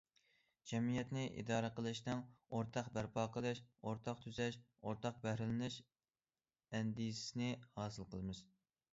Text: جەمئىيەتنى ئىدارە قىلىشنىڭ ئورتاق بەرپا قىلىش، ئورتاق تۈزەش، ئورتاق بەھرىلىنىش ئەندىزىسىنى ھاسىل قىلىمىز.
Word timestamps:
جەمئىيەتنى 0.69 1.23
ئىدارە 1.41 1.67
قىلىشنىڭ 1.79 2.23
ئورتاق 2.59 2.87
بەرپا 2.95 3.25
قىلىش، 3.35 3.61
ئورتاق 3.83 4.23
تۈزەش، 4.23 4.57
ئورتاق 4.83 5.19
بەھرىلىنىش 5.27 5.77
ئەندىزىسىنى 6.79 7.51
ھاسىل 7.77 8.09
قىلىمىز. 8.15 8.41